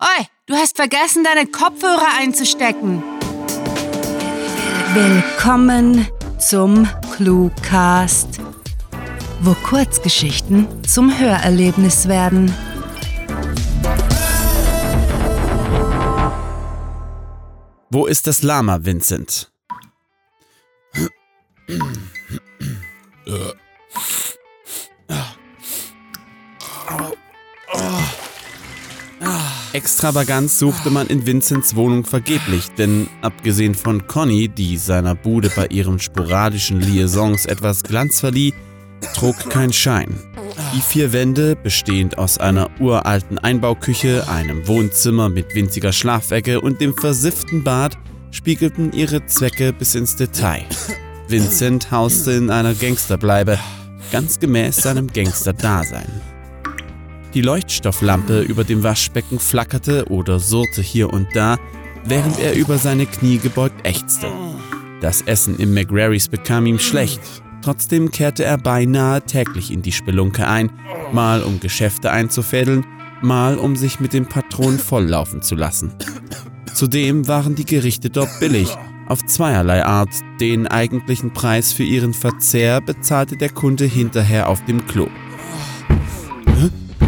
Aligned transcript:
Oi, 0.00 0.26
du 0.46 0.54
hast 0.54 0.74
vergessen, 0.74 1.22
deine 1.22 1.46
Kopfhörer 1.46 2.08
einzustecken. 2.18 3.00
Willkommen 4.92 6.08
zum 6.40 6.88
Cluecast, 7.14 8.40
wo 9.40 9.54
Kurzgeschichten 9.54 10.66
zum 10.82 11.16
Hörerlebnis 11.16 12.08
werden. 12.08 12.52
Wo 17.88 18.06
ist 18.06 18.26
das 18.26 18.42
Lama, 18.42 18.80
Vincent? 18.84 19.52
Extravagant 29.74 30.52
suchte 30.52 30.88
man 30.88 31.08
in 31.08 31.26
Vincents 31.26 31.74
Wohnung 31.74 32.04
vergeblich, 32.04 32.70
denn 32.78 33.08
abgesehen 33.22 33.74
von 33.74 34.06
Conny, 34.06 34.48
die 34.48 34.76
seiner 34.76 35.16
Bude 35.16 35.50
bei 35.50 35.66
ihren 35.66 35.98
sporadischen 35.98 36.80
Liaisons 36.80 37.44
etwas 37.44 37.82
Glanz 37.82 38.20
verlieh, 38.20 38.54
trug 39.16 39.50
kein 39.50 39.72
Schein. 39.72 40.14
Die 40.76 40.80
vier 40.80 41.12
Wände, 41.12 41.56
bestehend 41.56 42.18
aus 42.18 42.38
einer 42.38 42.70
uralten 42.78 43.36
Einbauküche, 43.38 44.28
einem 44.28 44.68
Wohnzimmer 44.68 45.28
mit 45.28 45.56
winziger 45.56 45.92
Schlafecke 45.92 46.60
und 46.60 46.80
dem 46.80 46.96
versifften 46.96 47.64
Bad, 47.64 47.98
spiegelten 48.30 48.92
ihre 48.92 49.26
Zwecke 49.26 49.72
bis 49.72 49.96
ins 49.96 50.14
Detail. 50.14 50.66
Vincent 51.26 51.90
hauste 51.90 52.30
in 52.30 52.48
einer 52.48 52.74
Gangsterbleibe, 52.74 53.58
ganz 54.12 54.38
gemäß 54.38 54.76
seinem 54.76 55.08
Gangster-Dasein. 55.08 56.33
Die 57.34 57.42
Leuchtstofflampe 57.42 58.42
über 58.42 58.62
dem 58.62 58.84
Waschbecken 58.84 59.40
flackerte 59.40 60.06
oder 60.08 60.38
surrte 60.38 60.82
hier 60.82 61.12
und 61.12 61.26
da, 61.34 61.58
während 62.04 62.38
er 62.38 62.54
über 62.54 62.78
seine 62.78 63.06
Knie 63.06 63.38
gebeugt 63.38 63.84
ächzte. 63.84 64.28
Das 65.00 65.20
Essen 65.22 65.58
im 65.58 65.74
McRary's 65.74 66.28
bekam 66.28 66.66
ihm 66.66 66.78
schlecht. 66.78 67.20
Trotzdem 67.60 68.12
kehrte 68.12 68.44
er 68.44 68.56
beinahe 68.56 69.20
täglich 69.20 69.72
in 69.72 69.82
die 69.82 69.90
Spelunke 69.90 70.46
ein, 70.46 70.70
mal 71.12 71.42
um 71.42 71.58
Geschäfte 71.58 72.12
einzufädeln, 72.12 72.86
mal 73.20 73.58
um 73.58 73.74
sich 73.74 73.98
mit 73.98 74.12
dem 74.12 74.26
Patron 74.26 74.78
volllaufen 74.78 75.42
zu 75.42 75.56
lassen. 75.56 75.92
Zudem 76.72 77.26
waren 77.26 77.56
die 77.56 77.64
Gerichte 77.64 78.10
dort 78.10 78.38
billig, 78.38 78.68
auf 79.08 79.24
zweierlei 79.26 79.84
Art. 79.84 80.10
Den 80.40 80.68
eigentlichen 80.68 81.32
Preis 81.32 81.72
für 81.72 81.84
ihren 81.84 82.14
Verzehr 82.14 82.80
bezahlte 82.80 83.36
der 83.36 83.50
Kunde 83.50 83.86
hinterher 83.86 84.48
auf 84.48 84.64
dem 84.66 84.86
Klo. 84.86 85.08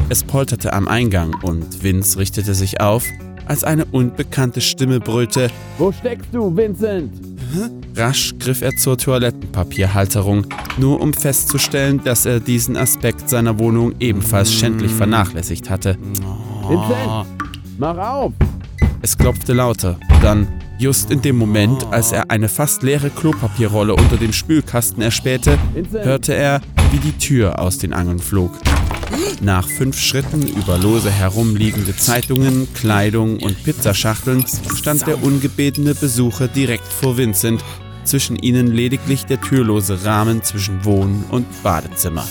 Es 0.08 0.22
polterte 0.22 0.72
am 0.72 0.86
Eingang 0.86 1.34
und 1.42 1.82
Vince 1.82 2.18
richtete 2.18 2.54
sich 2.54 2.80
auf, 2.80 3.04
als 3.46 3.64
eine 3.64 3.84
unbekannte 3.86 4.60
Stimme 4.60 5.00
brüllte: 5.00 5.50
Wo 5.78 5.90
steckst 5.90 6.28
du, 6.32 6.56
Vincent? 6.56 7.12
Rasch 7.96 8.34
griff 8.38 8.62
er 8.62 8.76
zur 8.76 8.98
Toilettenpapierhalterung, 8.98 10.46
nur 10.78 11.00
um 11.00 11.12
festzustellen, 11.12 12.00
dass 12.04 12.24
er 12.24 12.38
diesen 12.38 12.76
Aspekt 12.76 13.28
seiner 13.28 13.58
Wohnung 13.58 13.94
ebenfalls 13.98 14.52
schändlich 14.52 14.92
vernachlässigt 14.92 15.70
hatte. 15.70 15.96
Vincent, 16.68 17.26
mach 17.78 17.98
auf! 17.98 18.32
Es 19.02 19.18
klopfte 19.18 19.54
lauter. 19.54 19.98
Dann, 20.22 20.46
just 20.78 21.10
in 21.10 21.20
dem 21.20 21.36
Moment, 21.36 21.84
als 21.90 22.12
er 22.12 22.30
eine 22.30 22.48
fast 22.48 22.84
leere 22.84 23.10
Klopapierrolle 23.10 23.94
unter 23.94 24.16
dem 24.16 24.32
Spülkasten 24.32 25.02
erspähte, 25.02 25.58
hörte 25.92 26.34
er, 26.34 26.60
wie 26.92 26.98
die 26.98 27.18
Tür 27.18 27.58
aus 27.58 27.78
den 27.78 27.92
Angeln 27.92 28.20
flog. 28.20 28.52
Nach 29.40 29.68
fünf 29.68 29.98
Schritten 29.98 30.46
über 30.46 30.78
lose 30.78 31.10
herumliegende 31.10 31.96
Zeitungen, 31.96 32.68
Kleidung 32.74 33.38
und 33.38 33.62
Pizzaschachteln 33.64 34.44
stand 34.74 35.06
der 35.06 35.22
ungebetene 35.22 35.94
Besucher 35.94 36.48
direkt 36.48 36.88
vor 36.88 37.16
Vincent, 37.16 37.62
zwischen 38.04 38.36
ihnen 38.36 38.68
lediglich 38.68 39.26
der 39.26 39.40
türlose 39.40 40.04
Rahmen 40.04 40.42
zwischen 40.42 40.84
Wohn- 40.84 41.24
und 41.30 41.46
Badezimmer. 41.62 42.26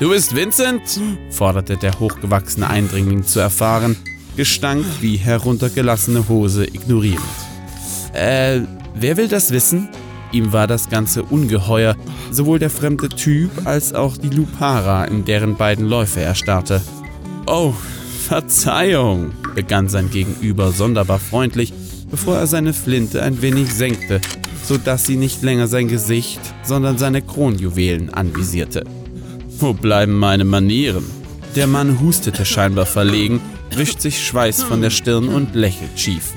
Du 0.00 0.10
bist 0.10 0.34
Vincent? 0.34 1.00
forderte 1.30 1.76
der 1.76 1.98
hochgewachsene 1.98 2.68
Eindringling 2.68 3.24
zu 3.24 3.40
erfahren, 3.40 3.96
Gestank 4.36 4.84
wie 5.00 5.16
heruntergelassene 5.16 6.28
Hose 6.28 6.66
ignorierend. 6.66 7.20
Äh, 8.12 8.60
wer 8.94 9.16
will 9.16 9.28
das 9.28 9.50
wissen? 9.50 9.88
Ihm 10.36 10.52
war 10.52 10.66
das 10.66 10.90
ganze 10.90 11.22
ungeheuer, 11.22 11.96
sowohl 12.30 12.58
der 12.58 12.68
fremde 12.68 13.08
Typ 13.08 13.50
als 13.64 13.94
auch 13.94 14.18
die 14.18 14.28
Lupara, 14.28 15.06
in 15.06 15.24
deren 15.24 15.56
beiden 15.56 15.86
Läufe 15.86 16.20
er 16.20 16.34
starrte. 16.34 16.82
Oh, 17.46 17.72
Verzeihung, 18.28 19.30
begann 19.54 19.88
sein 19.88 20.10
Gegenüber 20.10 20.72
sonderbar 20.72 21.20
freundlich, 21.20 21.72
bevor 22.10 22.36
er 22.36 22.46
seine 22.46 22.74
Flinte 22.74 23.22
ein 23.22 23.40
wenig 23.40 23.72
senkte, 23.72 24.20
so 24.62 24.76
dass 24.76 25.06
sie 25.06 25.16
nicht 25.16 25.42
länger 25.42 25.68
sein 25.68 25.88
Gesicht, 25.88 26.40
sondern 26.62 26.98
seine 26.98 27.22
Kronjuwelen 27.22 28.12
anvisierte. 28.12 28.84
Wo 29.58 29.72
bleiben 29.72 30.18
meine 30.18 30.44
Manieren? 30.44 31.06
Der 31.54 31.66
Mann 31.66 31.98
hustete 31.98 32.44
scheinbar 32.44 32.84
verlegen, 32.84 33.40
wischt 33.74 34.02
sich 34.02 34.22
Schweiß 34.22 34.64
von 34.64 34.82
der 34.82 34.90
Stirn 34.90 35.28
und 35.28 35.54
lächelt 35.54 35.98
schief. 35.98 36.34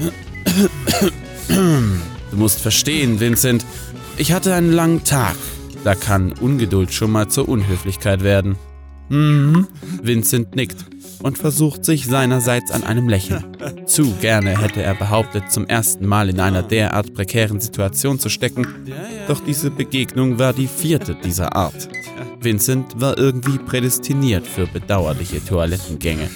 Du 2.32 2.38
musst 2.38 2.60
verstehen, 2.60 3.20
Vincent, 3.20 3.66
ich 4.18 4.32
hatte 4.32 4.54
einen 4.54 4.72
langen 4.72 5.04
Tag. 5.04 5.36
Da 5.84 5.96
kann 5.96 6.34
Ungeduld 6.34 6.94
schon 6.94 7.12
mal 7.12 7.30
zur 7.30 7.48
Unhöflichkeit 7.48 8.24
werden. 8.24 8.58
Mhm. 9.10 9.68
Vincent 10.04 10.56
nickt 10.56 10.86
und 11.22 11.38
versucht 11.38 11.84
sich 11.84 12.06
seinerseits 12.06 12.72
an 12.72 12.84
einem 12.84 13.10
Lächeln. 13.10 13.46
Zu 13.86 14.14
gerne 14.22 14.62
hätte 14.62 14.82
er 14.82 14.94
behauptet, 14.94 15.52
zum 15.52 15.66
ersten 15.66 16.06
Mal 16.06 16.30
in 16.30 16.40
einer 16.40 16.64
derart 16.64 17.14
prekären 17.14 17.60
Situation 17.60 18.20
zu 18.20 18.30
stecken, 18.30 18.68
doch 19.28 19.40
diese 19.44 19.72
Begegnung 19.72 20.38
war 20.38 20.54
die 20.54 20.68
vierte 20.68 21.16
dieser 21.16 21.56
Art. 21.56 21.90
Vincent 22.40 23.02
war 23.02 23.18
irgendwie 23.18 23.58
prädestiniert 23.58 24.48
für 24.48 24.68
bedauerliche 24.68 25.44
Toilettengänge. 25.44 26.30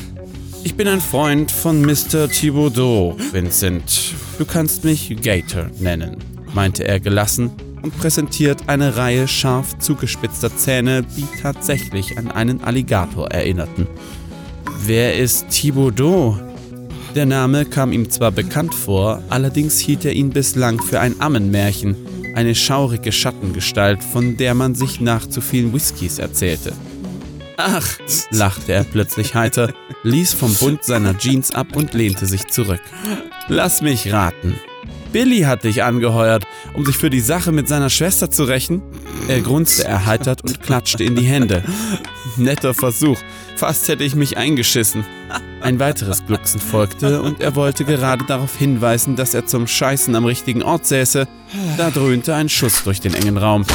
Ich 0.65 0.75
bin 0.75 0.87
ein 0.87 1.01
Freund 1.01 1.51
von 1.51 1.81
Mr. 1.81 2.29
Thibaudot, 2.29 3.17
Vincent. 3.33 4.13
Du 4.37 4.45
kannst 4.45 4.85
mich 4.85 5.13
Gator 5.21 5.67
nennen, 5.79 6.17
meinte 6.53 6.87
er 6.87 7.01
gelassen 7.01 7.51
und 7.81 7.97
präsentiert 7.97 8.61
eine 8.67 8.95
Reihe 8.95 9.27
scharf 9.27 9.77
zugespitzter 9.79 10.55
Zähne, 10.55 11.03
die 11.03 11.27
tatsächlich 11.41 12.17
an 12.17 12.31
einen 12.31 12.63
Alligator 12.63 13.29
erinnerten. 13.29 13.87
Wer 14.85 15.17
ist 15.17 15.49
Thibaudot? 15.49 16.39
Der 17.13 17.25
Name 17.25 17.65
kam 17.65 17.91
ihm 17.91 18.09
zwar 18.09 18.31
bekannt 18.31 18.73
vor, 18.73 19.21
allerdings 19.29 19.79
hielt 19.79 20.05
er 20.05 20.13
ihn 20.13 20.29
bislang 20.29 20.81
für 20.81 21.01
ein 21.01 21.19
Ammenmärchen, 21.19 21.95
eine 22.35 22.55
schaurige 22.55 23.11
Schattengestalt, 23.11 24.01
von 24.01 24.37
der 24.37 24.53
man 24.53 24.75
sich 24.75 25.01
nach 25.01 25.27
zu 25.27 25.41
vielen 25.41 25.73
Whiskys 25.73 26.19
erzählte. 26.19 26.73
Ach, 27.57 27.97
lachte 28.31 28.73
er 28.73 28.83
plötzlich 28.83 29.35
heiter, 29.35 29.73
ließ 30.03 30.33
vom 30.33 30.53
Bund 30.55 30.83
seiner 30.83 31.17
Jeans 31.17 31.53
ab 31.53 31.75
und 31.75 31.93
lehnte 31.93 32.25
sich 32.25 32.47
zurück. 32.47 32.81
Lass 33.47 33.81
mich 33.81 34.11
raten. 34.11 34.59
Billy 35.11 35.41
hat 35.41 35.63
dich 35.63 35.83
angeheuert, 35.83 36.45
um 36.73 36.85
sich 36.85 36.97
für 36.97 37.11
die 37.11 37.19
Sache 37.19 37.51
mit 37.51 37.67
seiner 37.67 37.91
Schwester 37.91 38.31
zu 38.31 38.45
rächen? 38.45 38.81
Er 39.27 39.41
grunzte 39.41 39.83
erheitert 39.83 40.43
und 40.43 40.61
klatschte 40.61 41.03
in 41.03 41.15
die 41.15 41.25
Hände. 41.25 41.63
Netter 42.37 42.73
Versuch. 42.73 43.19
Fast 43.55 43.87
hätte 43.87 44.03
ich 44.03 44.15
mich 44.15 44.37
eingeschissen. 44.37 45.05
Ein 45.61 45.79
weiteres 45.79 46.25
Glucksen 46.25 46.59
folgte 46.59 47.21
und 47.21 47.39
er 47.41 47.55
wollte 47.55 47.85
gerade 47.85 48.25
darauf 48.25 48.57
hinweisen, 48.57 49.15
dass 49.15 49.35
er 49.35 49.45
zum 49.45 49.67
Scheißen 49.67 50.15
am 50.15 50.25
richtigen 50.25 50.63
Ort 50.63 50.87
säße. 50.87 51.27
Da 51.77 51.91
dröhnte 51.91 52.33
ein 52.33 52.49
Schuss 52.49 52.83
durch 52.83 52.99
den 52.99 53.13
engen 53.13 53.37
Raum. 53.37 53.65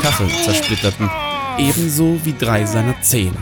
Kacheln 0.00 0.30
zersplitterten 0.44 1.10
ebenso 1.58 2.18
wie 2.24 2.34
drei 2.34 2.64
seiner 2.64 3.00
Zehen. 3.02 3.36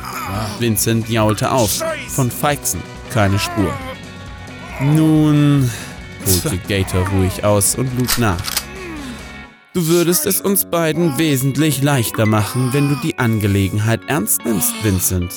Vincent 0.59 1.09
jaulte 1.09 1.51
auf. 1.51 1.83
Von 2.09 2.31
Feixen 2.31 2.81
keine 3.15 3.39
Spur. 3.39 3.73
Nun, 4.81 5.71
holte 6.27 6.59
Gator 6.69 7.07
ruhig 7.09 7.45
aus 7.45 7.77
und 7.77 7.97
lud 7.97 8.19
nach. 8.19 8.43
Du 9.73 9.87
würdest 9.87 10.27
es 10.27 10.41
uns 10.41 10.65
beiden 10.65 11.17
wesentlich 11.17 11.83
leichter 11.83 12.27
machen, 12.27 12.73
wenn 12.73 12.89
du 12.89 12.97
die 12.97 13.19
Angelegenheit 13.19 14.01
ernst 14.09 14.45
nimmst, 14.45 14.73
Vincent. 14.83 15.33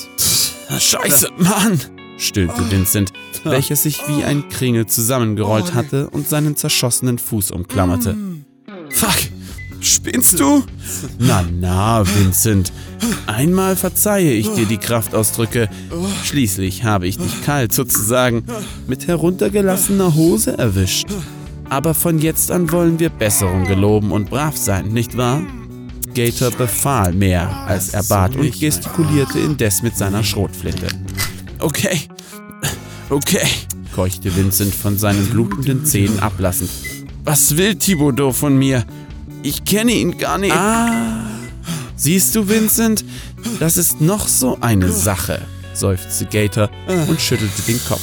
Scheiße, 0.80 1.30
Mann! 1.38 1.80
stöhnte 2.18 2.72
Vincent, 2.72 3.14
welcher 3.44 3.76
sich 3.76 4.08
wie 4.08 4.24
ein 4.24 4.50
Kringel 4.50 4.88
zusammengerollt 4.88 5.76
hatte 5.76 6.10
und 6.10 6.28
seinen 6.28 6.56
zerschossenen 6.56 7.20
Fuß 7.20 7.52
umklammerte. 7.52 8.16
Fuck! 8.90 9.37
Spinnst 9.88 10.40
du? 10.40 10.64
Na, 11.18 11.46
na, 11.60 12.04
Vincent. 12.06 12.74
Einmal 13.26 13.76
verzeihe 13.76 14.34
ich 14.34 14.50
dir 14.50 14.66
die 14.66 14.78
Kraftausdrücke. 14.78 15.70
Schließlich 16.26 16.84
habe 16.84 17.08
ich 17.08 17.18
dich 17.18 17.44
kalt 17.46 17.74
sozusagen 17.74 18.44
mit 18.88 19.08
heruntergelassener 19.08 20.14
Hose 20.16 20.58
erwischt. 20.58 21.08
Aber 21.70 21.94
von 21.94 22.20
jetzt 22.20 22.52
an 22.52 22.72
wollen 22.72 23.00
wir 23.00 23.10
Besserung 23.10 23.66
geloben 23.66 24.12
und 24.12 24.30
brav 24.30 24.58
sein, 24.58 24.88
nicht 24.90 25.16
wahr? 25.16 25.42
Gator 26.14 26.52
befahl 26.52 27.14
mehr, 27.14 27.50
als 27.68 27.90
er 27.90 28.04
bat 28.04 28.36
und 28.36 28.60
gestikulierte 28.60 29.40
indes 29.40 29.84
mit 29.84 29.96
seiner 29.96 30.24
Schrotflinte. 30.24 30.88
Okay, 31.60 32.02
okay, 33.10 33.48
keuchte 33.96 34.36
Vincent 34.36 34.74
von 34.74 34.98
seinen 34.98 35.28
blutenden 35.28 35.86
Zähnen 35.86 36.20
ablassend. 36.20 36.70
Was 37.24 37.56
will 37.56 37.76
Thibaudot 37.76 38.36
von 38.36 38.58
mir? 38.58 38.86
Ich 39.48 39.64
kenne 39.64 39.94
ihn 39.94 40.18
gar 40.18 40.38
nicht. 40.38 40.54
Ah, 40.54 41.26
siehst 41.96 42.36
du, 42.36 42.50
Vincent? 42.50 43.06
Das 43.62 43.78
ist 43.78 44.02
noch 44.02 44.28
so 44.28 44.58
eine 44.60 44.92
Sache, 44.92 45.40
seufzte 45.74 46.26
Gator 46.26 46.70
und 47.08 47.22
schüttelte 47.22 47.62
den 47.62 47.80
Kopf. 47.88 48.02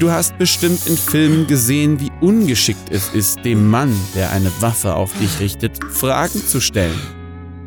Du 0.00 0.10
hast 0.10 0.36
bestimmt 0.36 0.84
in 0.88 0.96
Filmen 0.96 1.46
gesehen, 1.46 2.00
wie 2.00 2.10
ungeschickt 2.20 2.90
es 2.90 3.08
ist, 3.14 3.44
dem 3.44 3.70
Mann, 3.70 3.94
der 4.16 4.32
eine 4.32 4.50
Waffe 4.58 4.94
auf 4.94 5.12
dich 5.20 5.38
richtet, 5.38 5.78
Fragen 5.92 6.44
zu 6.44 6.60
stellen. 6.60 6.98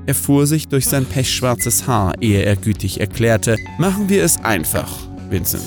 Er 0.05 0.15
fuhr 0.15 0.45
sich 0.45 0.67
durch 0.67 0.85
sein 0.85 1.05
pechschwarzes 1.05 1.87
Haar, 1.87 2.15
ehe 2.19 2.43
er 2.43 2.57
gütig 2.57 2.99
erklärte, 2.99 3.55
machen 3.79 4.09
wir 4.09 4.21
es 4.25 4.35
einfach, 4.43 4.91
Vincent. 5.29 5.63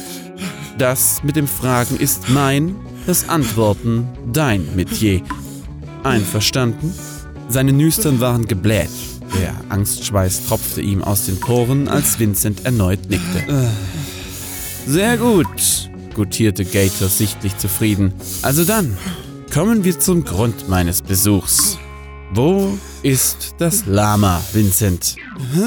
Das 0.76 1.22
mit 1.22 1.36
dem 1.36 1.48
Fragen 1.48 1.96
ist 1.96 2.28
mein, 2.28 2.76
das 3.06 3.30
Antworten 3.30 4.06
dein 4.30 4.76
Metier. 4.76 5.22
Einverstanden? 6.02 6.92
Seine 7.48 7.72
Nüstern 7.72 8.20
waren 8.20 8.46
gebläht. 8.46 8.90
Der 9.40 9.54
Angstschweiß 9.68 10.46
tropfte 10.46 10.80
ihm 10.80 11.02
aus 11.02 11.26
den 11.26 11.38
Poren, 11.38 11.88
als 11.88 12.18
Vincent 12.18 12.64
erneut 12.64 13.08
nickte. 13.08 13.70
Sehr 14.86 15.16
gut, 15.16 15.90
gutierte 16.14 16.64
Gator 16.64 17.08
sichtlich 17.08 17.56
zufrieden. 17.58 18.12
Also 18.42 18.64
dann, 18.64 18.96
kommen 19.52 19.84
wir 19.84 19.98
zum 19.98 20.24
Grund 20.24 20.68
meines 20.68 21.02
Besuchs. 21.02 21.78
Wo 22.32 22.76
ist 23.02 23.54
das 23.58 23.86
Lama, 23.86 24.40
Vincent? 24.52 25.16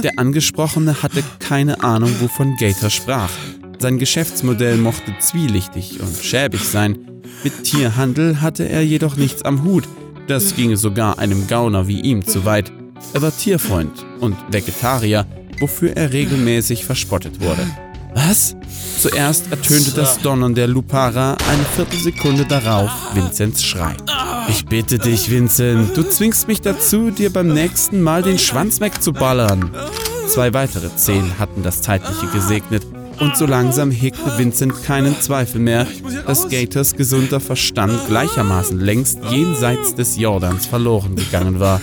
Der 0.04 0.18
Angesprochene 0.18 1.02
hatte 1.02 1.24
keine 1.40 1.84
Ahnung, 1.84 2.14
wovon 2.20 2.56
Gator 2.58 2.90
sprach. 2.90 3.32
Sein 3.80 3.98
Geschäftsmodell 3.98 4.78
mochte 4.78 5.14
zwielichtig 5.20 6.02
und 6.02 6.18
schäbig 6.22 6.64
sein. 6.66 7.00
Mit 7.44 7.64
Tierhandel 7.64 8.42
hatte 8.42 8.68
er 8.68 8.84
jedoch 8.84 9.16
nichts 9.16 9.44
am 9.44 9.64
Hut. 9.64 9.88
Das 10.30 10.56
ginge 10.56 10.78
sogar 10.78 11.18
einem 11.18 11.48
Gauner 11.48 11.88
wie 11.88 12.02
ihm 12.02 12.24
zu 12.24 12.46
weit. 12.46 12.72
Er 13.14 13.24
war 13.24 13.36
Tierfreund 13.36 14.06
und 14.20 14.36
Vegetarier, 14.52 15.26
wofür 15.60 15.98
er 15.98 16.14
regelmäßig 16.14 16.86
verspottet 16.86 17.42
wurde. 17.42 17.66
Was? 18.14 18.56
Zuerst 19.00 19.52
ertönte 19.52 19.90
das 19.90 20.20
Donnern 20.20 20.54
der 20.54 20.68
Lupara, 20.68 21.32
eine 21.32 21.64
Viertelsekunde 21.76 22.46
darauf 22.46 22.92
Vincents 23.16 23.64
Schrei. 23.64 23.98
Ich 24.50 24.68
bitte 24.68 25.00
dich, 25.00 25.32
Vincent, 25.32 25.98
du 25.98 26.04
zwingst 26.04 26.48
mich 26.48 26.62
dazu, 26.62 27.10
dir 27.10 27.34
beim 27.34 27.48
nächsten 27.48 28.00
Mal 28.00 28.22
den 28.22 28.38
Schwanz 28.38 28.80
wegzuballern. 28.80 29.72
Zwei 30.28 30.54
weitere 30.54 30.96
Zehn 30.96 31.40
hatten 31.40 31.64
das 31.64 31.82
Zeitliche 31.82 32.28
gesegnet 32.28 32.84
und 33.20 33.38
so 33.38 33.46
langsam 33.46 33.92
hegte 33.92 34.38
Vincent 34.38 34.84
keinen 34.84 35.20
Zweifel 35.20 35.60
mehr, 35.60 35.86
dass 36.26 36.50
Gators 36.50 36.96
gesunder 36.96 37.40
Verstand 37.40 38.08
gleichermaßen 38.08 38.80
längst 38.80 39.20
jenseits 39.30 39.96
des 39.96 40.18
Jordans 40.18 40.66
verloren 40.66 41.16
gegangen 41.16 41.60
war. 41.60 41.82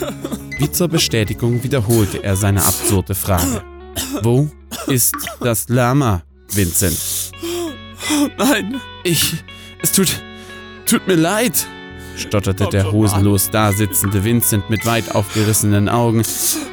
Wie 0.59 0.71
zur 0.71 0.89
Bestätigung 0.89 1.63
wiederholte 1.63 2.23
er 2.25 2.37
seine 2.37 2.65
absurde 2.65 3.15
Frage. 3.15 3.63
Wo 4.23 4.49
ist 4.87 5.15
das 5.41 5.69
Lama, 5.69 6.23
Vincent? 6.53 6.99
Nein, 8.39 8.81
Ich. 9.05 9.35
Es 9.83 9.93
tut. 9.93 10.23
tut 10.87 11.07
mir 11.07 11.17
leid, 11.17 11.67
stotterte 12.17 12.67
der 12.67 12.91
hosenlos 12.91 13.51
dasitzende 13.51 14.25
Vincent 14.25 14.71
mit 14.71 14.87
weit 14.87 15.15
aufgerissenen 15.15 15.89
Augen. 15.89 16.23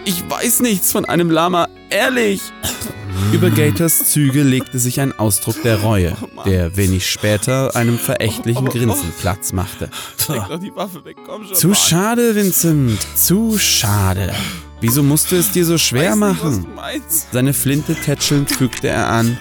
Ich 0.05 0.23
weiß 0.29 0.61
nichts 0.61 0.91
von 0.91 1.05
einem 1.05 1.29
Lama, 1.29 1.67
ehrlich. 1.89 2.41
Über 3.31 3.49
Gators 3.49 4.05
Züge 4.11 4.43
legte 4.43 4.79
sich 4.79 4.99
ein 4.99 5.17
Ausdruck 5.17 5.61
der 5.63 5.81
Reue, 5.81 6.15
der 6.45 6.77
wenig 6.77 7.09
später 7.09 7.75
einem 7.75 7.97
verächtlichen 7.97 8.65
Grinsen 8.65 9.11
Platz 9.19 9.53
machte. 9.53 9.89
doch 10.27 10.59
die 10.59 10.75
Waffe 10.75 11.03
weg, 11.05 11.17
komm 11.25 11.45
schon. 11.45 11.55
Zu 11.55 11.73
schade, 11.73 12.35
Vincent, 12.35 12.99
zu 13.15 13.57
schade. 13.57 14.33
Wieso 14.81 15.01
musst 15.01 15.31
du 15.31 15.37
es 15.37 15.51
dir 15.51 15.65
so 15.65 15.77
schwer 15.77 16.15
machen? 16.15 16.67
Seine 17.31 17.53
Flinte 17.53 17.95
tätschelnd 17.95 18.51
fügte 18.51 18.89
er 18.89 19.09
an. 19.09 19.37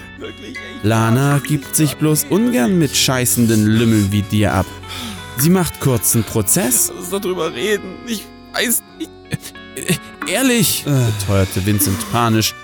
Lana 0.83 1.39
gibt 1.39 1.75
sich 1.75 1.97
bloß 1.97 2.27
ungern 2.29 2.79
mit 2.79 2.95
scheißenden 2.95 3.65
Lümmeln 3.65 4.11
wie 4.11 4.21
dir 4.21 4.53
ab. 4.53 4.65
Sie 5.37 5.49
macht 5.49 5.79
kurzen 5.79 6.23
Prozess. 6.23 6.89
Lass 6.89 6.99
uns 6.99 7.09
doch 7.09 7.21
drüber 7.21 7.53
reden. 7.53 7.95
Ich 8.05 8.25
weiß 8.53 8.83
nicht. 8.97 9.09
Ehrlich, 10.27 10.85
beteuerte 10.85 11.65
Vincent 11.65 11.97
panisch. 12.11 12.55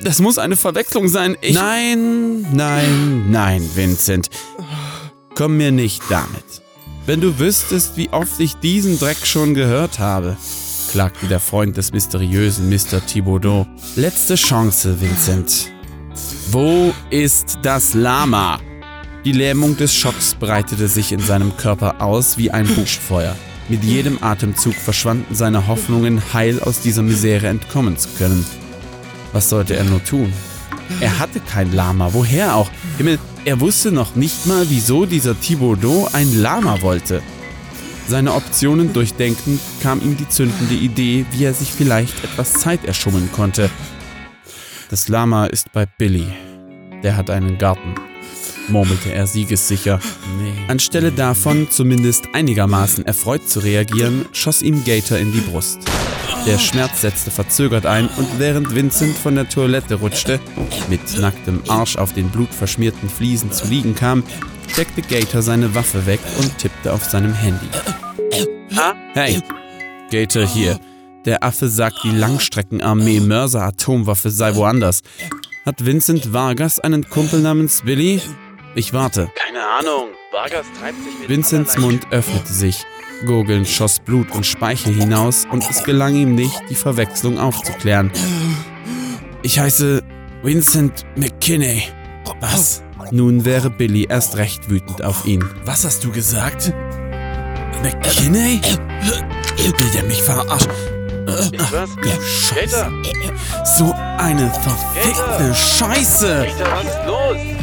Das 0.00 0.20
muss 0.20 0.38
eine 0.38 0.56
Verwechslung 0.56 1.08
sein. 1.08 1.36
Ich 1.40 1.54
nein, 1.54 2.46
nein, 2.52 3.30
nein, 3.30 3.68
Vincent. 3.74 4.28
Komm 5.34 5.56
mir 5.56 5.70
nicht 5.70 6.02
damit. 6.08 6.62
Wenn 7.06 7.20
du 7.20 7.38
wüsstest, 7.38 7.96
wie 7.96 8.10
oft 8.10 8.40
ich 8.40 8.54
diesen 8.54 8.98
Dreck 8.98 9.26
schon 9.26 9.54
gehört 9.54 9.98
habe, 9.98 10.36
klagte 10.90 11.26
der 11.26 11.40
Freund 11.40 11.76
des 11.76 11.92
mysteriösen 11.92 12.68
Mr. 12.68 13.04
Thibaudot. 13.06 13.66
Letzte 13.96 14.34
Chance, 14.34 15.00
Vincent. 15.00 15.70
Wo 16.50 16.92
ist 17.10 17.58
das 17.62 17.94
Lama? 17.94 18.60
Die 19.24 19.32
Lähmung 19.32 19.76
des 19.76 19.94
Schocks 19.94 20.34
breitete 20.34 20.88
sich 20.88 21.12
in 21.12 21.20
seinem 21.20 21.56
Körper 21.56 22.00
aus 22.00 22.38
wie 22.38 22.50
ein 22.50 22.66
Buschfeuer. 22.66 23.36
Mit 23.68 23.84
jedem 23.84 24.22
Atemzug 24.22 24.74
verschwanden 24.74 25.34
seine 25.34 25.66
Hoffnungen, 25.66 26.22
heil 26.32 26.60
aus 26.60 26.80
dieser 26.80 27.02
Misere 27.02 27.48
entkommen 27.48 27.98
zu 27.98 28.08
können. 28.16 28.44
Was 29.32 29.50
sollte 29.50 29.76
er 29.76 29.84
nur 29.84 30.02
tun? 30.02 30.32
Er 31.00 31.18
hatte 31.18 31.40
kein 31.40 31.72
Lama, 31.74 32.14
woher 32.14 32.56
auch? 32.56 32.70
Himmel, 32.96 33.18
er 33.44 33.60
wusste 33.60 33.92
noch 33.92 34.14
nicht 34.14 34.46
mal, 34.46 34.64
wieso 34.70 35.04
dieser 35.04 35.38
Thibaudot 35.38 36.14
ein 36.14 36.34
Lama 36.40 36.80
wollte. 36.80 37.22
Seine 38.08 38.32
Optionen 38.32 38.94
durchdenkend 38.94 39.60
kam 39.82 40.00
ihm 40.00 40.16
die 40.16 40.28
zündende 40.30 40.74
Idee, 40.74 41.26
wie 41.32 41.44
er 41.44 41.52
sich 41.52 41.70
vielleicht 41.70 42.24
etwas 42.24 42.54
Zeit 42.54 42.86
erschummeln 42.86 43.30
konnte. 43.32 43.68
Das 44.88 45.08
Lama 45.08 45.44
ist 45.44 45.70
bei 45.72 45.84
Billy. 45.84 46.26
Der 47.02 47.18
hat 47.18 47.28
einen 47.28 47.58
Garten, 47.58 47.94
murmelte 48.68 49.12
er 49.12 49.26
siegessicher. 49.26 50.00
Anstelle 50.68 51.12
davon, 51.12 51.68
zumindest 51.70 52.28
einigermaßen 52.32 53.06
erfreut 53.06 53.48
zu 53.48 53.60
reagieren, 53.60 54.26
schoss 54.32 54.62
ihm 54.62 54.84
Gator 54.84 55.18
in 55.18 55.32
die 55.32 55.40
Brust. 55.40 55.80
Der 56.46 56.58
Schmerz 56.58 57.02
setzte 57.02 57.30
verzögert 57.30 57.84
ein 57.84 58.08
und 58.16 58.38
während 58.38 58.74
Vincent 58.74 59.16
von 59.16 59.34
der 59.34 59.48
Toilette 59.48 59.96
rutschte, 59.96 60.40
mit 60.88 61.18
nacktem 61.18 61.62
Arsch 61.68 61.96
auf 61.96 62.12
den 62.12 62.30
blutverschmierten 62.30 63.08
Fliesen 63.08 63.52
zu 63.52 63.66
liegen 63.66 63.94
kam, 63.94 64.22
steckte 64.68 65.02
Gator 65.02 65.42
seine 65.42 65.74
Waffe 65.74 66.06
weg 66.06 66.20
und 66.38 66.56
tippte 66.58 66.92
auf 66.92 67.04
seinem 67.04 67.34
Handy. 67.34 67.66
Hey, 69.14 69.40
Gator 70.10 70.46
hier. 70.46 70.78
Der 71.24 71.42
Affe 71.42 71.68
sagt, 71.68 71.96
die 72.04 72.10
Langstreckenarmee 72.10 73.20
Mörser 73.20 73.64
Atomwaffe 73.64 74.30
sei 74.30 74.54
woanders. 74.54 75.02
Hat 75.66 75.84
Vincent 75.84 76.32
Vargas 76.32 76.78
einen 76.78 77.08
Kumpel 77.08 77.40
namens 77.40 77.82
Billy? 77.82 78.22
Ich 78.78 78.92
warte. 78.92 79.28
Keine 79.34 79.58
Ahnung. 79.80 80.10
Vargas 80.30 80.66
treibt 80.78 81.02
sich 81.02 81.18
mit 81.18 81.28
Vincents 81.28 81.76
Mund 81.78 82.06
öffnete 82.12 82.52
sich. 82.52 82.86
Gurgelnd 83.26 83.66
schoss 83.66 83.98
Blut 83.98 84.30
und 84.30 84.46
Speichel 84.46 84.94
hinaus 84.94 85.48
und 85.50 85.68
es 85.68 85.82
gelang 85.82 86.14
ihm 86.14 86.36
nicht, 86.36 86.62
die 86.70 86.76
Verwechslung 86.76 87.40
aufzuklären. 87.40 88.12
Ich 89.42 89.58
heiße 89.58 90.00
Vincent 90.44 91.04
McKinney. 91.16 91.88
Was? 92.38 92.84
Nun 93.10 93.44
wäre 93.44 93.68
Billy 93.68 94.06
erst 94.08 94.36
recht 94.36 94.70
wütend 94.70 95.02
auf 95.02 95.26
ihn. 95.26 95.44
Was 95.64 95.84
hast 95.84 96.04
du 96.04 96.12
gesagt? 96.12 96.72
McKinney? 97.82 98.60
Will 99.56 99.90
der 99.92 100.04
mich 100.04 100.22
verarschen? 100.22 100.70
Ist 101.26 101.72
was? 101.72 101.96
Du 101.96 102.22
Scheiße. 102.22 102.92
So 103.76 103.92
eine 104.18 104.48
verfickte 104.50 105.52
Scheiße! 105.52 106.46
Gator, 106.56 106.72
was 106.72 106.84
ist 106.84 107.06
los? 107.06 107.57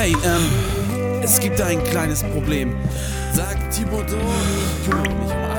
Hey, 0.00 0.12
ähm, 0.12 1.20
es 1.24 1.40
gibt 1.40 1.60
ein 1.60 1.82
kleines 1.82 2.22
Problem. 2.22 2.72
Sag 3.32 3.56
Thibaudot, 3.72 4.12
ich 4.14 4.88
kümmere 4.88 5.12
mich 5.12 5.32
um 5.32 5.42
alles. 5.50 5.57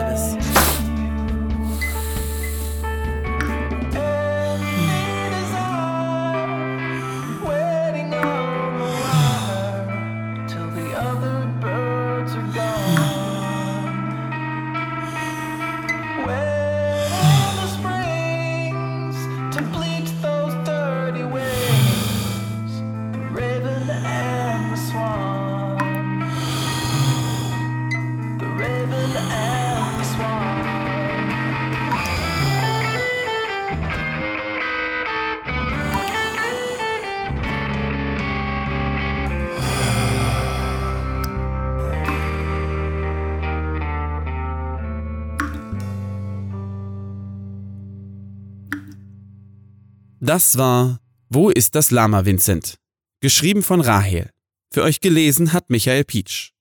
Das 50.22 50.58
war 50.58 51.00
Wo 51.30 51.50
ist 51.50 51.76
das 51.76 51.92
Lama, 51.92 52.26
Vincent? 52.26 52.76
Geschrieben 53.22 53.64
von 53.64 53.82
Rahel. 53.82 54.32
Für 54.74 54.84
euch 54.84 55.00
gelesen 55.00 55.54
hat 55.54 55.70
Michael 55.70 56.04
Pietsch. 56.04 56.52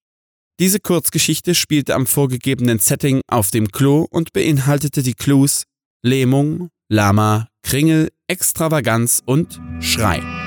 Diese 0.60 0.78
Kurzgeschichte 0.78 1.54
spielte 1.54 1.94
am 1.94 2.06
vorgegebenen 2.06 2.78
Setting 2.78 3.20
auf 3.28 3.50
dem 3.50 3.68
Klo 3.68 4.06
und 4.10 4.32
beinhaltete 4.32 5.02
die 5.02 5.14
Clues 5.14 5.64
Lähmung, 6.02 6.68
Lama, 6.88 7.48
Kringel, 7.62 8.10
Extravaganz 8.28 9.22
und 9.24 9.60
Schrei. 9.80 10.38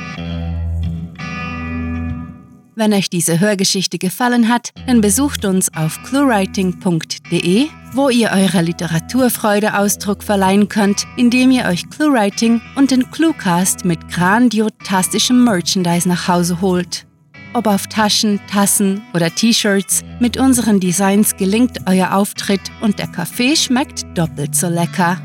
Wenn 2.81 2.93
euch 2.93 3.11
diese 3.11 3.39
Hörgeschichte 3.39 4.00
gefallen 4.00 4.50
hat, 4.50 4.71
dann 4.88 5.01
besucht 5.01 5.45
uns 5.45 5.71
auf 5.75 6.01
cluewriting.de, 6.01 7.67
wo 7.93 8.09
ihr 8.09 8.31
eurer 8.31 8.63
Literaturfreude 8.63 9.77
Ausdruck 9.77 10.23
verleihen 10.23 10.67
könnt, 10.67 11.05
indem 11.15 11.51
ihr 11.51 11.65
euch 11.65 11.88
Cluewriting 11.91 12.59
und 12.75 12.89
den 12.89 13.11
Cluecast 13.11 13.85
mit 13.85 14.09
grandiotastischem 14.09 15.43
Merchandise 15.43 16.09
nach 16.09 16.27
Hause 16.27 16.59
holt. 16.59 17.05
Ob 17.53 17.67
auf 17.67 17.85
Taschen, 17.85 18.39
Tassen 18.50 19.03
oder 19.13 19.29
T-Shirts, 19.29 20.01
mit 20.19 20.38
unseren 20.38 20.79
Designs 20.79 21.38
gelingt 21.38 21.81
euer 21.85 22.15
Auftritt 22.15 22.71
und 22.81 22.97
der 22.97 23.09
Kaffee 23.09 23.55
schmeckt 23.55 24.07
doppelt 24.17 24.55
so 24.55 24.69
lecker. 24.69 25.21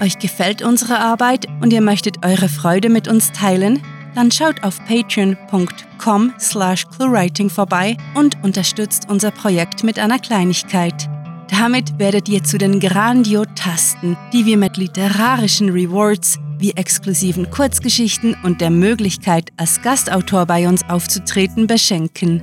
Euch 0.00 0.20
gefällt 0.20 0.62
unsere 0.62 1.00
Arbeit 1.00 1.48
und 1.60 1.72
ihr 1.72 1.82
möchtet 1.82 2.24
eure 2.24 2.48
Freude 2.48 2.90
mit 2.90 3.08
uns 3.08 3.32
teilen? 3.32 3.82
Dann 4.18 4.32
schaut 4.32 4.64
auf 4.64 4.84
patreon.com 4.84 6.32
slash 6.40 6.84
cluewriting 6.88 7.48
vorbei 7.48 7.96
und 8.16 8.36
unterstützt 8.42 9.06
unser 9.08 9.30
Projekt 9.30 9.84
mit 9.84 9.96
einer 10.00 10.18
Kleinigkeit. 10.18 11.08
Damit 11.48 12.00
werdet 12.00 12.28
ihr 12.28 12.42
zu 12.42 12.58
den 12.58 12.80
Grandiotasten, 12.80 14.16
die 14.32 14.44
wir 14.44 14.56
mit 14.56 14.76
literarischen 14.76 15.68
Rewards 15.68 16.40
wie 16.58 16.72
exklusiven 16.72 17.48
Kurzgeschichten 17.48 18.36
und 18.42 18.60
der 18.60 18.70
Möglichkeit, 18.70 19.50
als 19.56 19.80
Gastautor 19.82 20.46
bei 20.46 20.66
uns 20.66 20.82
aufzutreten, 20.88 21.68
beschenken. 21.68 22.42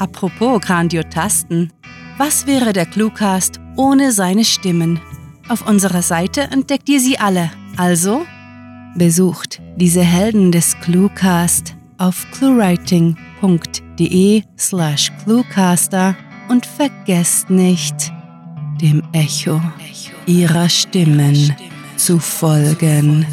Apropos 0.00 0.60
Grandiotasten, 0.60 1.72
was 2.18 2.48
wäre 2.48 2.72
der 2.72 2.86
Cluecast 2.86 3.60
ohne 3.76 4.10
seine 4.10 4.44
Stimmen? 4.44 5.00
Auf 5.48 5.68
unserer 5.68 6.02
Seite 6.02 6.40
entdeckt 6.50 6.88
ihr 6.88 6.98
sie 6.98 7.16
alle. 7.20 7.52
Also 7.76 8.26
besucht 8.96 9.60
diese 9.76 10.02
Helden 10.02 10.50
des 10.52 10.78
Cluecast 10.80 11.74
auf 11.98 12.26
cluewriting.de 12.32 14.42
slash 14.58 15.12
cluecaster 15.22 16.16
und 16.48 16.66
vergesst 16.66 17.50
nicht, 17.50 18.12
dem 18.80 19.02
Echo 19.12 19.60
ihrer 20.26 20.68
Stimmen 20.68 21.54
zu 21.96 22.18
folgen. 22.18 23.24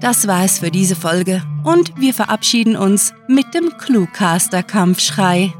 Das 0.00 0.26
war 0.26 0.44
es 0.44 0.58
für 0.58 0.70
diese 0.70 0.96
Folge 0.96 1.42
und 1.62 1.92
wir 1.98 2.14
verabschieden 2.14 2.74
uns 2.74 3.12
mit 3.28 3.52
dem 3.54 3.76
Cluecaster-Kampfschrei. 3.76 5.52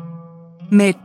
Mit 0.70 0.96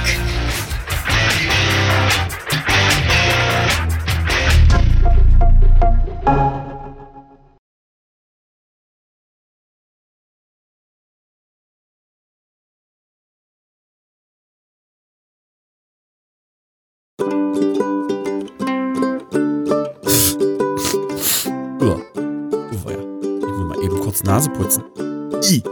Nase 24.24 24.50
putzen. 24.50 24.84
I. 25.44 25.64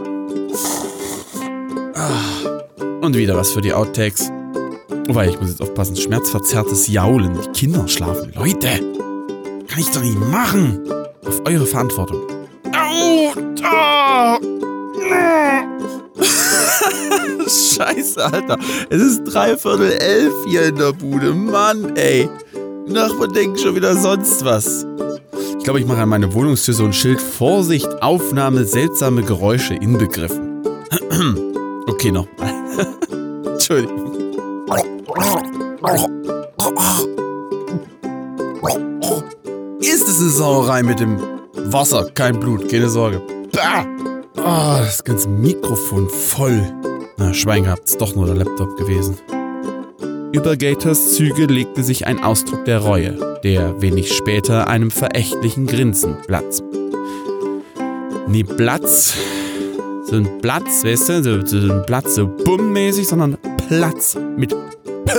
Ah. 1.94 2.60
Und 3.00 3.16
wieder 3.16 3.36
was 3.36 3.52
für 3.52 3.60
die 3.60 3.72
Outtakes. 3.72 4.30
Wobei, 5.06 5.28
ich 5.28 5.40
muss 5.40 5.50
jetzt 5.50 5.62
aufpassen. 5.62 5.96
Schmerzverzerrtes 5.96 6.88
Jaulen. 6.88 7.38
Die 7.42 7.48
Kinder 7.50 7.86
schlafen. 7.88 8.32
Leute! 8.34 8.68
Kann 9.66 9.80
ich 9.80 9.90
doch 9.90 10.02
nicht 10.02 10.18
machen! 10.18 10.80
Auf 11.26 11.40
eure 11.46 11.66
Verantwortung. 11.66 12.20
Au! 12.72 13.32
Scheiße, 17.48 18.24
Alter. 18.24 18.56
Es 18.90 19.00
ist 19.02 19.24
dreiviertel 19.24 19.92
elf 19.92 20.32
hier 20.46 20.66
in 20.66 20.76
der 20.76 20.92
Bude. 20.92 21.32
Mann, 21.34 21.96
ey. 21.96 22.28
Nachbarn 22.86 23.32
denken 23.32 23.58
schon 23.58 23.74
wieder 23.74 23.96
sonst 23.96 24.44
was. 24.44 24.86
Ich 25.60 25.64
glaube, 25.64 25.78
ich 25.78 25.84
mache 25.86 26.00
an 26.00 26.08
meine 26.08 26.32
Wohnungstür 26.32 26.72
so 26.72 26.86
ein 26.86 26.94
Schild. 26.94 27.20
Vorsicht, 27.20 27.86
Aufnahme, 28.02 28.64
seltsame 28.64 29.22
Geräusche 29.22 29.74
inbegriffen. 29.74 30.64
Okay, 31.86 32.12
nochmal. 32.12 32.54
Entschuldigung. 33.52 34.12
Ist 39.80 40.08
es 40.08 40.20
eine 40.20 40.30
Sauerei 40.30 40.82
mit 40.82 41.00
dem 41.00 41.18
Wasser? 41.54 42.10
Kein 42.14 42.38
Blut, 42.38 42.70
keine 42.70 42.88
Sorge. 42.88 43.20
Oh, 44.36 44.78
das 44.78 45.02
ganze 45.04 45.28
Mikrofon 45.28 46.08
voll. 46.08 46.72
Na, 47.18 47.34
Schwein 47.34 47.64
gehabt, 47.64 47.88
ist 47.88 48.00
doch 48.00 48.14
nur 48.14 48.26
der 48.26 48.36
Laptop 48.36 48.76
gewesen. 48.78 49.18
Über 50.32 50.56
Gators 50.56 51.14
Züge 51.14 51.46
legte 51.46 51.82
sich 51.82 52.06
ein 52.06 52.22
Ausdruck 52.22 52.64
der 52.64 52.78
Reue, 52.78 53.40
der 53.42 53.82
wenig 53.82 54.12
später 54.12 54.68
einem 54.68 54.92
verächtlichen 54.92 55.66
Grinsen 55.66 56.16
Platz. 56.24 56.62
Nie 58.28 58.44
Platz, 58.44 59.14
so 60.04 60.16
ein 60.16 60.38
Platz, 60.40 60.84
weißt 60.84 61.08
du, 61.08 61.22
so, 61.24 61.46
so 61.46 61.72
ein 61.72 61.82
Platz, 61.84 62.14
so 62.14 62.28
bummmäßig, 62.28 63.08
sondern 63.08 63.38
Platz 63.68 64.16
mit 64.36 64.50
P. 65.04 65.12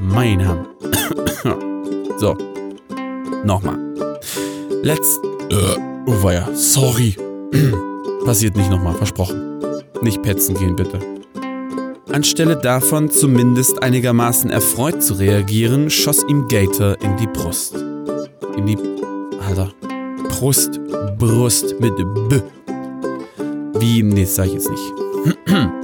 Mein 0.00 0.48
Ham. 0.48 0.66
so, 2.18 2.38
nochmal. 3.44 3.78
Let's. 4.82 5.20
Äh, 5.50 5.78
oh 6.06 6.22
weia, 6.22 6.48
sorry. 6.54 7.16
Passiert 8.24 8.56
nicht 8.56 8.70
nochmal, 8.70 8.94
versprochen. 8.94 9.58
Nicht 10.00 10.22
petzen 10.22 10.54
gehen, 10.54 10.74
bitte. 10.74 11.15
Anstelle 12.16 12.56
davon, 12.56 13.10
zumindest 13.10 13.82
einigermaßen 13.82 14.48
erfreut 14.48 15.02
zu 15.02 15.18
reagieren, 15.18 15.90
schoss 15.90 16.24
ihm 16.26 16.48
Gator 16.48 16.96
in 17.02 17.14
die 17.18 17.26
Brust. 17.26 17.74
In 18.56 18.64
die. 18.64 18.78
Alter. 19.46 19.70
Brust. 20.30 20.80
Brust 21.18 21.78
mit 21.78 21.94
B. 22.30 22.40
Wie. 23.78 24.02
Nee, 24.02 24.22
das 24.22 24.36
sag 24.36 24.46
ich 24.46 24.54
jetzt 24.54 24.70
nicht. 24.70 25.75